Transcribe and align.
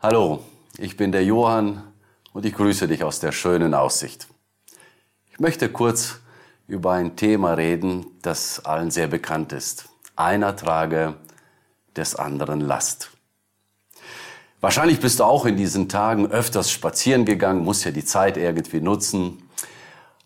Hallo, 0.00 0.44
ich 0.76 0.96
bin 0.98 1.12
der 1.12 1.24
Johann 1.24 1.82
und 2.34 2.44
ich 2.44 2.54
grüße 2.54 2.86
dich 2.88 3.02
aus 3.02 3.20
der 3.20 3.32
schönen 3.32 3.72
Aussicht. 3.72 4.28
Ich 5.30 5.40
möchte 5.40 5.70
kurz 5.70 6.20
über 6.66 6.92
ein 6.92 7.16
Thema 7.16 7.54
reden, 7.54 8.06
das 8.20 8.64
allen 8.64 8.90
sehr 8.90 9.06
bekannt 9.06 9.52
ist. 9.52 9.88
Einer 10.14 10.56
trage 10.56 11.14
des 11.96 12.16
anderen 12.16 12.60
Last. 12.60 13.10
Wahrscheinlich 14.60 15.00
bist 15.00 15.20
du 15.20 15.24
auch 15.24 15.46
in 15.46 15.56
diesen 15.56 15.88
Tagen 15.88 16.30
öfters 16.30 16.70
spazieren 16.70 17.24
gegangen, 17.24 17.64
musst 17.64 17.84
ja 17.84 17.90
die 17.90 18.04
Zeit 18.04 18.36
irgendwie 18.36 18.80
nutzen. 18.80 19.48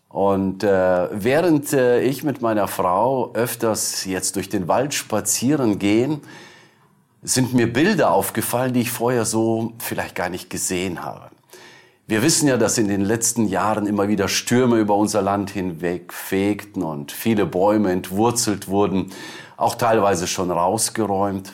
Und 0.09 0.63
äh, 0.63 1.07
während 1.11 1.71
äh, 1.71 2.01
ich 2.01 2.23
mit 2.23 2.41
meiner 2.41 2.67
Frau 2.67 3.31
öfters 3.33 4.03
jetzt 4.05 4.35
durch 4.35 4.49
den 4.49 4.67
Wald 4.67 4.93
spazieren 4.93 5.79
gehen, 5.79 6.21
sind 7.21 7.53
mir 7.53 7.71
Bilder 7.71 8.11
aufgefallen, 8.11 8.73
die 8.73 8.81
ich 8.81 8.91
vorher 8.91 9.25
so 9.25 9.73
vielleicht 9.79 10.15
gar 10.15 10.29
nicht 10.29 10.49
gesehen 10.49 11.03
habe. 11.03 11.29
Wir 12.07 12.23
wissen 12.23 12.47
ja, 12.47 12.57
dass 12.57 12.77
in 12.77 12.87
den 12.87 13.01
letzten 13.01 13.47
Jahren 13.47 13.85
immer 13.85 14.07
wieder 14.07 14.27
Stürme 14.27 14.79
über 14.79 14.95
unser 14.95 15.21
Land 15.21 15.51
hinweg 15.51 16.11
fegten 16.11 16.81
und 16.81 17.11
viele 17.11 17.45
Bäume 17.45 17.91
entwurzelt 17.91 18.67
wurden, 18.67 19.11
auch 19.57 19.75
teilweise 19.75 20.25
schon 20.25 20.49
rausgeräumt. 20.49 21.53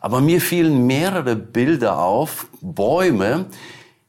Aber 0.00 0.20
mir 0.20 0.40
fielen 0.40 0.86
mehrere 0.86 1.34
Bilder 1.34 1.98
auf, 1.98 2.46
Bäume, 2.60 3.46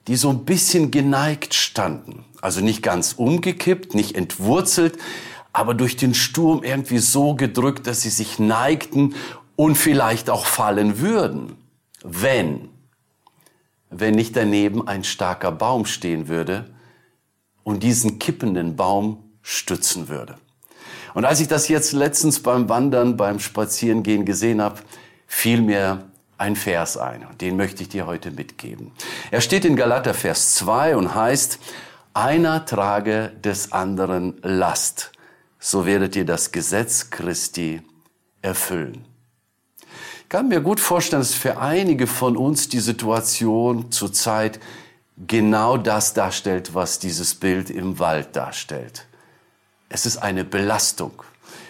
die 0.08 0.18
so 0.18 0.30
ein 0.30 0.46
bisschen 0.46 0.92
geneigt 0.92 1.54
standen. 1.56 2.26
Also 2.42 2.62
nicht 2.62 2.84
ganz 2.84 3.14
umgekippt, 3.14 3.96
nicht 3.96 4.16
entwurzelt, 4.16 5.00
aber 5.52 5.74
durch 5.74 5.96
den 5.96 6.14
Sturm 6.14 6.64
irgendwie 6.64 7.00
so 7.00 7.34
gedrückt, 7.34 7.88
dass 7.88 8.02
sie 8.02 8.10
sich 8.10 8.38
neigten 8.38 9.16
und 9.56 9.76
vielleicht 9.76 10.30
auch 10.30 10.46
fallen 10.46 11.00
würden, 11.00 11.58
wenn, 12.04 12.70
wenn 13.90 14.16
nicht 14.16 14.36
daneben 14.36 14.88
ein 14.88 15.04
starker 15.04 15.52
Baum 15.52 15.86
stehen 15.86 16.28
würde 16.28 16.66
und 17.64 17.84
diesen 17.84 18.20
kippenden 18.20 18.76
Baum 18.76 19.24
stützen 19.42 20.08
würde. 20.10 20.36
Und 21.14 21.26
als 21.26 21.40
ich 21.40 21.48
das 21.48 21.70
jetzt 21.70 21.94
letztens 21.94 22.42
beim 22.42 22.68
Wandern, 22.68 23.16
beim 23.16 23.40
Spazierengehen 23.40 24.26
gesehen 24.26 24.62
habe, 24.62 24.82
fiel 25.28 25.62
mir 25.62 26.04
ein 26.38 26.56
Vers 26.56 26.98
ein. 26.98 27.26
Den 27.40 27.56
möchte 27.56 27.84
ich 27.84 27.90
dir 27.90 28.06
heute 28.06 28.32
mitgeben. 28.32 28.92
Er 29.32 29.40
steht 29.40 29.64
in 29.64 29.78
Galater 29.78 30.14
Vers 30.14 30.56
2 30.56 30.98
und 30.98 31.16
heißt, 31.16 31.60
einer 32.14 32.66
trage 32.66 33.32
des 33.44 33.72
anderen 33.72 34.38
Last, 34.42 35.12
so 35.60 35.86
werdet 35.86 36.16
ihr 36.16 36.26
das 36.26 36.52
Gesetz 36.52 37.10
Christi 37.10 37.82
erfüllen. 38.42 39.06
Kann 40.30 40.48
mir 40.48 40.62
gut 40.62 40.80
vorstellen, 40.80 41.22
dass 41.22 41.34
für 41.34 41.60
einige 41.60 42.08
von 42.08 42.36
uns 42.36 42.68
die 42.68 42.80
Situation 42.80 43.92
zurzeit 43.92 44.60
genau 45.28 45.78
das 45.78 46.14
darstellt, 46.14 46.74
was 46.74 47.00
dieses 47.00 47.36
Bild 47.36 47.70
im 47.70 48.00
Wald 48.00 48.36
darstellt. 48.36 49.06
Es 49.88 50.06
ist 50.06 50.18
eine 50.18 50.44
Belastung. 50.44 51.24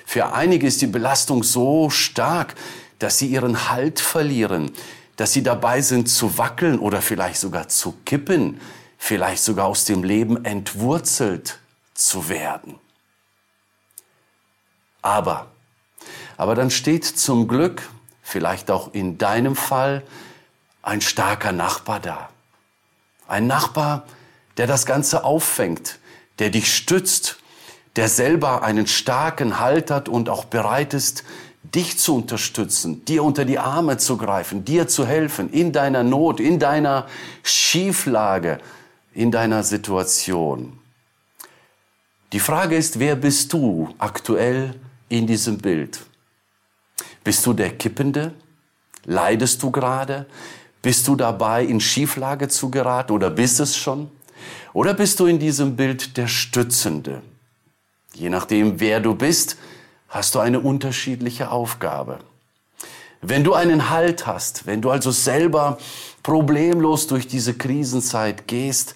Für 0.06 0.34
einige 0.34 0.67
ist 0.67 0.81
die 0.81 0.88
Belastung 0.88 1.44
so 1.44 1.89
stark, 1.89 2.56
dass 3.00 3.17
sie 3.17 3.28
ihren 3.28 3.70
Halt 3.70 4.00
verlieren, 4.00 4.72
dass 5.17 5.34
sie 5.34 5.44
dabei 5.44 5.81
sind 5.81 6.08
zu 6.08 6.38
wackeln 6.38 6.80
oder 6.80 7.02
vielleicht 7.02 7.40
sogar 7.40 7.67
zu 7.67 7.94
kippen, 8.06 8.62
vielleicht 8.97 9.44
sogar 9.44 9.66
aus 9.66 9.86
dem 9.86 10.03
Leben 10.03 10.45
entwurzelt 10.45 11.59
zu 11.94 12.30
werden. 12.30 12.75
Aber, 15.02 15.47
aber 16.38 16.56
dann 16.56 16.72
steht 16.72 17.06
zum 17.06 17.47
Glück, 17.47 17.84
vielleicht 18.26 18.72
auch 18.72 18.94
in 18.94 19.20
deinem 19.20 19.56
Fall, 19.56 20.02
ein 20.81 21.00
starker 21.00 21.52
Nachbar 21.52 22.00
da. 22.00 22.30
Ein 23.28 23.45
Nachbar, 23.48 24.06
der 24.58 24.66
das 24.66 24.86
Ganze 24.86 25.23
auffängt, 25.23 26.00
der 26.40 26.50
dich 26.50 26.76
stützt, 26.76 27.38
der 27.96 28.09
selber 28.09 28.64
einen 28.64 28.88
starken 28.88 29.59
Halt 29.59 29.91
hat 29.91 30.09
und 30.09 30.28
auch 30.28 30.46
bereit 30.46 30.94
ist, 30.94 31.24
dich 31.64 32.00
zu 32.00 32.16
unterstützen, 32.16 33.06
dir 33.06 33.24
unter 33.24 33.46
die 33.46 33.59
Arme 33.59 33.97
zu 33.97 34.18
greifen, 34.18 34.66
dir 34.66 34.88
zu 34.88 35.06
helfen 35.06 35.52
in 35.52 35.72
deiner 35.72 36.03
Not, 36.03 36.40
in 36.40 36.59
deiner 36.59 37.08
Schieflage, 37.44 38.59
in 39.14 39.31
deiner 39.31 39.64
Situation. 39.64 40.80
Die 42.34 42.40
Frage 42.40 42.75
ist, 42.75 43.00
wer 43.00 43.16
bist 43.16 43.53
du 43.53 43.94
aktuell 44.00 44.75
in 45.09 45.28
diesem 45.28 45.59
Bild? 45.59 46.00
Bist 47.25 47.44
du 47.47 47.53
der 47.53 47.72
Kippende? 47.72 48.34
Leidest 49.03 49.62
du 49.63 49.72
gerade? 49.72 50.28
Bist 50.84 51.08
du 51.08 51.16
dabei, 51.16 51.66
in 51.66 51.80
Schieflage 51.81 52.47
zu 52.50 52.69
geraten 52.69 53.13
oder 53.13 53.31
bist 53.31 53.59
es 53.59 53.75
schon? 53.75 54.12
Oder 54.74 54.94
bist 54.94 55.19
du 55.19 55.25
in 55.25 55.40
diesem 55.40 55.75
Bild 55.75 56.18
der 56.18 56.28
Stützende? 56.28 57.24
Je 58.14 58.30
nachdem, 58.30 58.80
wer 58.80 59.00
du 59.00 59.16
bist, 59.16 59.58
hast 60.08 60.35
du 60.35 60.40
eine 60.40 60.59
unterschiedliche 60.59 61.50
Aufgabe. 61.50 62.19
Wenn 63.24 63.44
du 63.44 63.56
einen 63.56 63.90
Halt 63.90 64.28
hast, 64.28 64.68
wenn 64.68 64.84
du 64.84 64.91
also 64.91 65.09
selber 65.09 65.80
problemlos 66.22 67.08
durch 67.08 67.28
diese 67.28 67.56
Krisenzeit 67.56 68.47
gehst, 68.47 68.94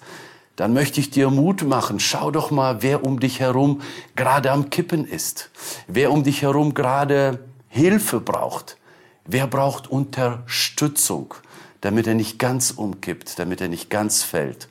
dann 0.54 0.72
möchte 0.72 1.00
ich 1.00 1.10
dir 1.10 1.30
Mut 1.30 1.64
machen. 1.64 1.98
Schau 1.98 2.30
doch 2.30 2.52
mal, 2.52 2.80
wer 2.82 3.04
um 3.04 3.18
dich 3.18 3.40
herum 3.40 3.80
gerade 4.14 4.52
am 4.52 4.70
Kippen 4.70 5.04
ist. 5.04 5.50
Wer 5.88 6.12
um 6.12 6.22
dich 6.22 6.42
herum 6.42 6.74
gerade 6.74 7.40
Hilfe 7.70 8.20
braucht. 8.20 8.76
Wer 9.24 9.46
braucht 9.46 9.86
Unterstützung, 9.86 11.34
damit 11.80 12.08
er 12.08 12.14
nicht 12.14 12.38
ganz 12.38 12.72
umkippt, 12.72 13.38
damit 13.38 13.60
er 13.60 13.68
nicht 13.68 13.88
ganz 13.88 14.24
fällt. 14.24 14.68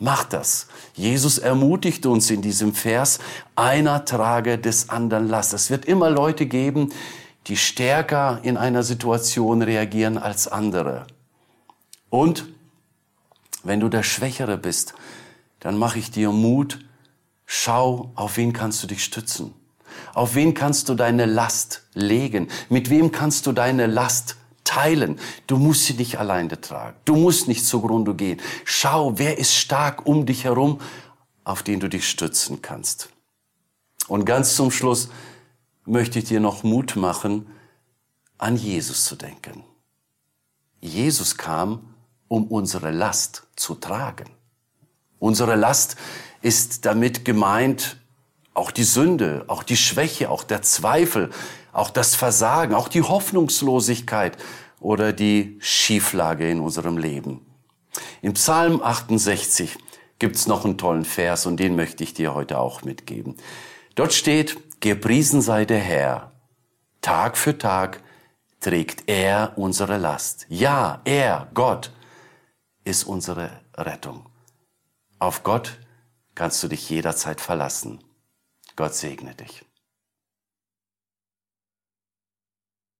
Mach 0.00 0.24
das. 0.24 0.66
Jesus 0.94 1.38
ermutigt 1.38 2.04
uns 2.04 2.28
in 2.30 2.42
diesem 2.42 2.74
Vers, 2.74 3.20
einer 3.54 4.04
trage 4.04 4.58
des 4.58 4.90
anderen 4.90 5.28
Last. 5.28 5.54
Es 5.54 5.70
wird 5.70 5.84
immer 5.84 6.10
Leute 6.10 6.46
geben, 6.46 6.92
die 7.46 7.56
stärker 7.56 8.40
in 8.42 8.56
einer 8.56 8.82
Situation 8.82 9.62
reagieren 9.62 10.18
als 10.18 10.48
andere. 10.48 11.06
Und 12.10 12.46
wenn 13.62 13.78
du 13.78 13.88
der 13.88 14.02
Schwächere 14.02 14.58
bist, 14.58 14.94
dann 15.60 15.78
mache 15.78 16.00
ich 16.00 16.10
dir 16.10 16.32
Mut, 16.32 16.80
schau, 17.46 18.10
auf 18.16 18.36
wen 18.36 18.52
kannst 18.52 18.82
du 18.82 18.88
dich 18.88 19.04
stützen. 19.04 19.54
Auf 20.12 20.34
wen 20.34 20.54
kannst 20.54 20.88
du 20.88 20.94
deine 20.94 21.26
Last 21.26 21.82
legen? 21.94 22.48
Mit 22.68 22.90
wem 22.90 23.12
kannst 23.12 23.46
du 23.46 23.52
deine 23.52 23.86
Last 23.86 24.36
teilen? 24.64 25.18
Du 25.46 25.56
musst 25.56 25.84
sie 25.84 25.94
nicht 25.94 26.18
alleine 26.18 26.60
tragen. 26.60 26.96
Du 27.04 27.16
musst 27.16 27.48
nicht 27.48 27.66
zugrunde 27.66 28.14
gehen. 28.14 28.40
Schau, 28.64 29.18
wer 29.18 29.38
ist 29.38 29.54
stark 29.54 30.06
um 30.06 30.26
dich 30.26 30.44
herum, 30.44 30.80
auf 31.44 31.62
den 31.62 31.80
du 31.80 31.88
dich 31.88 32.08
stützen 32.08 32.62
kannst. 32.62 33.10
Und 34.08 34.24
ganz 34.24 34.54
zum 34.56 34.70
Schluss 34.70 35.08
möchte 35.86 36.18
ich 36.18 36.26
dir 36.26 36.40
noch 36.40 36.62
Mut 36.62 36.96
machen, 36.96 37.46
an 38.38 38.56
Jesus 38.56 39.04
zu 39.04 39.16
denken. 39.16 39.64
Jesus 40.80 41.36
kam, 41.36 41.94
um 42.28 42.46
unsere 42.48 42.90
Last 42.90 43.46
zu 43.56 43.74
tragen. 43.74 44.30
Unsere 45.18 45.54
Last 45.54 45.96
ist 46.42 46.84
damit 46.84 47.24
gemeint, 47.24 47.96
auch 48.54 48.70
die 48.70 48.84
Sünde, 48.84 49.44
auch 49.48 49.62
die 49.62 49.76
Schwäche, 49.76 50.30
auch 50.30 50.44
der 50.44 50.62
Zweifel, 50.62 51.30
auch 51.72 51.90
das 51.90 52.14
Versagen, 52.14 52.74
auch 52.74 52.88
die 52.88 53.02
Hoffnungslosigkeit 53.02 54.38
oder 54.80 55.12
die 55.12 55.58
Schieflage 55.60 56.48
in 56.48 56.60
unserem 56.60 56.96
Leben. 56.96 57.44
In 58.22 58.34
Psalm 58.34 58.80
68 58.82 59.76
gibt's 60.18 60.46
noch 60.46 60.64
einen 60.64 60.78
tollen 60.78 61.04
Vers 61.04 61.46
und 61.46 61.58
den 61.58 61.76
möchte 61.76 62.04
ich 62.04 62.14
dir 62.14 62.34
heute 62.34 62.58
auch 62.58 62.82
mitgeben. 62.82 63.36
Dort 63.94 64.12
steht, 64.12 64.56
Gepriesen 64.80 65.40
sei 65.40 65.64
der 65.64 65.78
Herr. 65.78 66.32
Tag 67.00 67.38
für 67.38 67.56
Tag 67.56 68.02
trägt 68.60 69.08
er 69.08 69.54
unsere 69.56 69.96
Last. 69.96 70.44
Ja, 70.50 71.00
er, 71.06 71.48
Gott, 71.54 71.90
ist 72.84 73.04
unsere 73.04 73.50
Rettung. 73.74 74.26
Auf 75.18 75.42
Gott 75.42 75.78
kannst 76.34 76.62
du 76.62 76.68
dich 76.68 76.90
jederzeit 76.90 77.40
verlassen. 77.40 78.03
Gott 78.76 78.94
segne 78.94 79.34
dich. 79.34 79.64